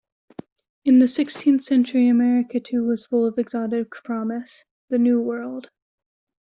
[0.83, 5.69] In the sixteenth century America too was full of exotic promise: the "New World".